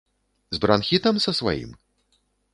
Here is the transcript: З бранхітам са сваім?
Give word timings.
З 0.55 0.61
бранхітам 0.63 1.21
са 1.27 1.31
сваім? 1.41 1.79